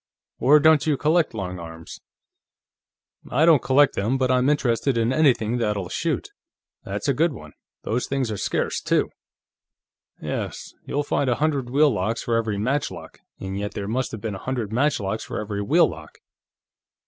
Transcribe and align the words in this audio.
"Or 0.39 0.59
don't 0.59 0.87
you 0.87 0.97
collect 0.97 1.35
long 1.35 1.59
arms?" 1.59 1.99
"I 3.29 3.45
don't 3.45 3.61
collect 3.61 3.93
them, 3.93 4.17
but 4.17 4.31
I'm 4.31 4.49
interested 4.49 4.97
in 4.97 5.13
anything 5.13 5.59
that'll 5.59 5.89
shoot. 5.89 6.31
That's 6.83 7.07
a 7.07 7.13
good 7.13 7.33
one. 7.33 7.53
Those 7.83 8.07
things 8.07 8.31
are 8.31 8.37
scarce, 8.37 8.81
too." 8.81 9.11
"Yes. 10.19 10.73
You'll 10.87 11.03
find 11.03 11.29
a 11.29 11.35
hundred 11.35 11.69
wheel 11.69 11.91
locks 11.91 12.23
for 12.23 12.35
every 12.35 12.57
matchlock, 12.57 13.19
and 13.39 13.59
yet 13.59 13.75
there 13.75 13.87
must 13.87 14.11
have 14.11 14.21
been 14.21 14.33
a 14.33 14.39
hundred 14.39 14.71
matchlocks 14.73 15.25
made 15.29 15.35
for 15.35 15.39
every 15.39 15.61
wheel 15.61 15.87
lock." 15.87 16.17